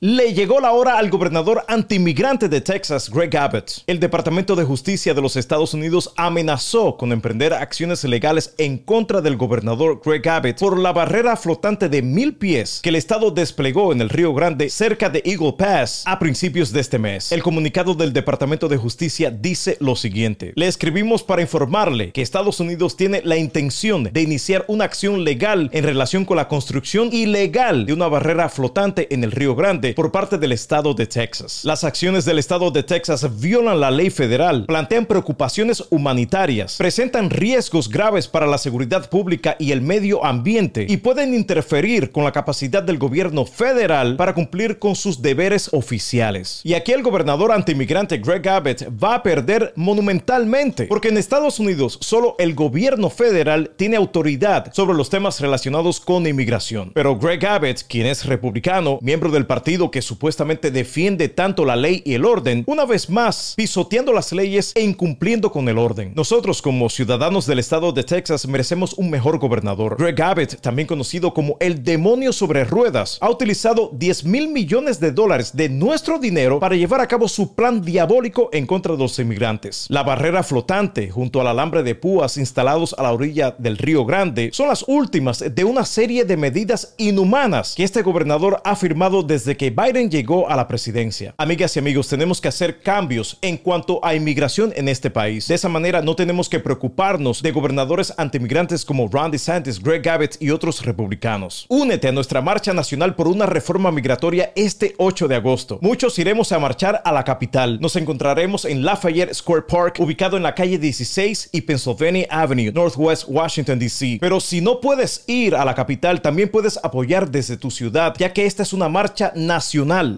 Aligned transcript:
Le 0.00 0.34
llegó 0.34 0.60
la 0.60 0.72
hora 0.72 0.98
al 0.98 1.08
gobernador 1.08 1.64
antimigrante 1.68 2.50
de 2.50 2.60
Texas, 2.60 3.08
Greg 3.08 3.34
Abbott. 3.34 3.82
El 3.86 3.98
Departamento 3.98 4.54
de 4.54 4.62
Justicia 4.62 5.14
de 5.14 5.22
los 5.22 5.36
Estados 5.36 5.72
Unidos 5.72 6.12
amenazó 6.18 6.98
con 6.98 7.12
emprender 7.12 7.54
acciones 7.54 8.04
legales 8.04 8.54
en 8.58 8.76
contra 8.76 9.22
del 9.22 9.38
gobernador 9.38 10.02
Greg 10.04 10.28
Abbott 10.28 10.58
por 10.58 10.78
la 10.78 10.92
barrera 10.92 11.34
flotante 11.34 11.88
de 11.88 12.02
mil 12.02 12.34
pies 12.34 12.80
que 12.82 12.90
el 12.90 12.96
estado 12.96 13.30
desplegó 13.30 13.90
en 13.90 14.02
el 14.02 14.10
Río 14.10 14.34
Grande 14.34 14.68
cerca 14.68 15.08
de 15.08 15.22
Eagle 15.24 15.54
Pass 15.56 16.02
a 16.04 16.18
principios 16.18 16.72
de 16.72 16.80
este 16.80 16.98
mes. 16.98 17.32
El 17.32 17.42
comunicado 17.42 17.94
del 17.94 18.12
Departamento 18.12 18.68
de 18.68 18.76
Justicia 18.76 19.30
dice 19.30 19.78
lo 19.80 19.96
siguiente. 19.96 20.52
Le 20.56 20.66
escribimos 20.66 21.22
para 21.22 21.40
informarle 21.40 22.12
que 22.12 22.20
Estados 22.20 22.60
Unidos 22.60 22.98
tiene 22.98 23.22
la 23.24 23.38
intención 23.38 24.04
de 24.04 24.20
iniciar 24.20 24.66
una 24.68 24.84
acción 24.84 25.24
legal 25.24 25.70
en 25.72 25.84
relación 25.84 26.26
con 26.26 26.36
la 26.36 26.48
construcción 26.48 27.08
ilegal 27.14 27.86
de 27.86 27.94
una 27.94 28.08
barrera 28.08 28.50
flotante 28.50 29.14
en 29.14 29.24
el 29.24 29.32
Río 29.32 29.54
Grande 29.54 29.85
por 29.94 30.10
parte 30.10 30.38
del 30.38 30.52
estado 30.52 30.94
de 30.94 31.06
Texas. 31.06 31.60
Las 31.64 31.84
acciones 31.84 32.24
del 32.24 32.38
estado 32.38 32.70
de 32.70 32.82
Texas 32.82 33.26
violan 33.40 33.80
la 33.80 33.90
ley 33.90 34.10
federal, 34.10 34.64
plantean 34.66 35.06
preocupaciones 35.06 35.84
humanitarias, 35.90 36.76
presentan 36.76 37.30
riesgos 37.30 37.88
graves 37.88 38.28
para 38.28 38.46
la 38.46 38.58
seguridad 38.58 39.08
pública 39.08 39.56
y 39.58 39.72
el 39.72 39.80
medio 39.80 40.24
ambiente 40.24 40.86
y 40.88 40.96
pueden 40.96 41.34
interferir 41.34 42.10
con 42.10 42.24
la 42.24 42.32
capacidad 42.32 42.82
del 42.82 42.98
gobierno 42.98 43.44
federal 43.44 44.16
para 44.16 44.34
cumplir 44.34 44.78
con 44.78 44.96
sus 44.96 45.22
deberes 45.22 45.68
oficiales. 45.72 46.60
Y 46.64 46.74
aquí 46.74 46.92
el 46.92 47.02
gobernador 47.02 47.52
antimigrante 47.52 48.18
Greg 48.18 48.48
Abbott 48.48 48.82
va 49.02 49.16
a 49.16 49.22
perder 49.22 49.72
monumentalmente, 49.76 50.86
porque 50.86 51.08
en 51.08 51.18
Estados 51.18 51.58
Unidos 51.58 51.98
solo 52.00 52.34
el 52.38 52.54
gobierno 52.54 53.10
federal 53.10 53.72
tiene 53.76 53.96
autoridad 53.96 54.72
sobre 54.72 54.96
los 54.96 55.10
temas 55.10 55.40
relacionados 55.40 56.00
con 56.00 56.26
inmigración. 56.26 56.92
Pero 56.94 57.18
Greg 57.18 57.44
Abbott, 57.44 57.82
quien 57.88 58.06
es 58.06 58.24
republicano, 58.24 58.98
miembro 59.02 59.30
del 59.30 59.46
partido 59.46 59.75
que 59.76 60.02
supuestamente 60.02 60.70
defiende 60.70 61.28
tanto 61.28 61.64
la 61.64 61.76
ley 61.76 62.02
y 62.04 62.14
el 62.14 62.24
orden, 62.24 62.64
una 62.66 62.84
vez 62.84 63.10
más 63.10 63.54
pisoteando 63.56 64.12
las 64.12 64.32
leyes 64.32 64.72
e 64.74 64.82
incumpliendo 64.82 65.50
con 65.52 65.68
el 65.68 65.78
orden. 65.78 66.12
Nosotros 66.14 66.62
como 66.62 66.88
ciudadanos 66.88 67.46
del 67.46 67.58
estado 67.58 67.92
de 67.92 68.04
Texas 68.04 68.46
merecemos 68.48 68.94
un 68.94 69.10
mejor 69.10 69.38
gobernador. 69.38 69.96
Greg 69.98 70.20
Abbott, 70.22 70.60
también 70.60 70.88
conocido 70.88 71.34
como 71.34 71.56
el 71.60 71.84
demonio 71.84 72.32
sobre 72.32 72.64
ruedas, 72.64 73.18
ha 73.20 73.30
utilizado 73.30 73.90
10 73.92 74.24
mil 74.24 74.48
millones 74.48 74.98
de 74.98 75.12
dólares 75.12 75.54
de 75.54 75.68
nuestro 75.68 76.18
dinero 76.18 76.58
para 76.58 76.76
llevar 76.76 77.00
a 77.00 77.08
cabo 77.08 77.28
su 77.28 77.54
plan 77.54 77.82
diabólico 77.82 78.48
en 78.52 78.66
contra 78.66 78.92
de 78.92 78.98
los 78.98 79.18
inmigrantes. 79.18 79.86
La 79.88 80.02
barrera 80.02 80.42
flotante 80.42 81.10
junto 81.10 81.40
al 81.40 81.48
alambre 81.48 81.82
de 81.82 81.94
púas 81.94 82.36
instalados 82.36 82.94
a 82.98 83.02
la 83.02 83.12
orilla 83.12 83.54
del 83.58 83.78
Río 83.78 84.04
Grande 84.04 84.50
son 84.52 84.68
las 84.68 84.84
últimas 84.86 85.44
de 85.54 85.64
una 85.64 85.84
serie 85.84 86.24
de 86.24 86.36
medidas 86.36 86.94
inhumanas 86.96 87.74
que 87.74 87.84
este 87.84 88.02
gobernador 88.02 88.60
ha 88.64 88.76
firmado 88.76 89.22
desde 89.22 89.56
que 89.56 89.65
Biden 89.70 90.10
llegó 90.10 90.48
a 90.48 90.56
la 90.56 90.68
presidencia. 90.68 91.34
Amigas 91.38 91.76
y 91.76 91.78
amigos, 91.78 92.08
tenemos 92.08 92.40
que 92.40 92.48
hacer 92.48 92.80
cambios 92.80 93.38
en 93.42 93.56
cuanto 93.56 94.04
a 94.04 94.14
inmigración 94.14 94.72
en 94.76 94.88
este 94.88 95.10
país. 95.10 95.48
De 95.48 95.54
esa 95.54 95.68
manera 95.68 96.02
no 96.02 96.14
tenemos 96.14 96.48
que 96.48 96.60
preocuparnos 96.60 97.42
de 97.42 97.50
gobernadores 97.50 98.14
antimigrantes 98.16 98.84
como 98.84 99.08
Ron 99.08 99.30
DeSantis, 99.30 99.82
Greg 99.82 100.08
Abbott 100.08 100.36
y 100.40 100.50
otros 100.50 100.84
republicanos. 100.84 101.66
Únete 101.68 102.08
a 102.08 102.12
nuestra 102.12 102.40
marcha 102.40 102.72
nacional 102.72 103.14
por 103.14 103.28
una 103.28 103.46
reforma 103.46 103.90
migratoria 103.90 104.52
este 104.54 104.94
8 104.98 105.28
de 105.28 105.34
agosto. 105.34 105.78
Muchos 105.80 106.18
iremos 106.18 106.52
a 106.52 106.58
marchar 106.58 107.02
a 107.04 107.12
la 107.12 107.24
capital. 107.24 107.80
Nos 107.80 107.96
encontraremos 107.96 108.64
en 108.64 108.84
Lafayette 108.84 109.34
Square 109.34 109.62
Park, 109.68 109.96
ubicado 109.98 110.36
en 110.36 110.42
la 110.42 110.54
calle 110.54 110.78
16 110.78 111.50
y 111.52 111.60
Pennsylvania 111.62 112.26
Avenue, 112.30 112.72
Northwest 112.72 113.24
Washington, 113.26 113.78
D.C. 113.78 114.18
Pero 114.20 114.40
si 114.40 114.60
no 114.60 114.80
puedes 114.80 115.24
ir 115.26 115.54
a 115.54 115.64
la 115.64 115.74
capital, 115.74 116.20
también 116.20 116.50
puedes 116.50 116.78
apoyar 116.82 117.30
desde 117.30 117.56
tu 117.56 117.70
ciudad, 117.70 118.14
ya 118.18 118.32
que 118.32 118.46
esta 118.46 118.62
es 118.62 118.72
una 118.72 118.88
marcha 118.88 119.32
nacional 119.34 119.55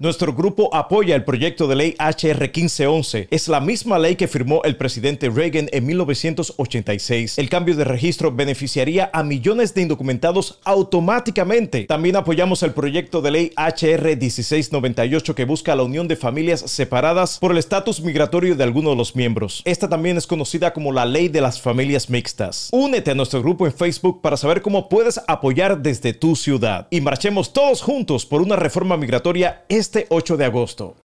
Nuestro 0.00 0.32
grupo 0.32 0.74
apoya 0.74 1.14
el 1.14 1.22
proyecto 1.24 1.68
de 1.68 1.76
ley 1.76 1.94
HR 1.98 2.40
1511. 2.40 3.28
Es 3.30 3.48
la 3.48 3.60
misma 3.60 3.98
ley 3.98 4.16
que 4.16 4.28
firmó 4.28 4.62
el 4.64 4.76
presidente 4.76 5.28
Reagan 5.28 5.68
en 5.72 5.84
1986. 5.84 7.36
El 7.36 7.50
cambio 7.50 7.76
de 7.76 7.84
registro 7.84 8.32
beneficiaría 8.32 9.10
a 9.12 9.22
millones 9.22 9.74
de 9.74 9.82
indocumentados 9.82 10.58
automáticamente. 10.64 11.84
También 11.84 12.16
apoyamos 12.16 12.62
el 12.62 12.72
proyecto 12.72 13.20
de 13.20 13.30
ley 13.30 13.52
HR 13.58 14.16
1698 14.16 15.34
que 15.34 15.44
busca 15.44 15.76
la 15.76 15.82
unión 15.82 16.08
de 16.08 16.16
familias 16.16 16.60
separadas 16.60 17.38
por 17.38 17.52
el 17.52 17.58
estatus 17.58 18.00
migratorio 18.00 18.56
de 18.56 18.64
alguno 18.64 18.90
de 18.90 18.96
los 18.96 19.14
miembros. 19.16 19.60
Esta 19.66 19.86
también 19.86 20.16
es 20.16 20.26
conocida 20.26 20.72
como 20.72 20.92
la 20.92 21.04
ley 21.04 21.28
de 21.28 21.42
las 21.42 21.60
familias 21.60 22.08
mixtas. 22.08 22.70
Únete 22.72 23.10
a 23.10 23.14
nuestro 23.14 23.42
grupo 23.42 23.66
en 23.66 23.74
Facebook 23.74 24.22
para 24.22 24.38
saber 24.38 24.62
cómo 24.62 24.88
puedes 24.88 25.20
apoyar 25.28 25.82
desde 25.82 26.14
tu 26.14 26.36
ciudad 26.36 26.88
y 26.90 27.02
marchemos 27.02 27.52
todos 27.52 27.82
juntos 27.82 28.24
por 28.24 28.40
una 28.40 28.56
reforma 28.56 28.96
migratoria 28.96 29.25
este 29.68 30.06
8 30.08 30.36
de 30.36 30.44
agosto. 30.44 31.05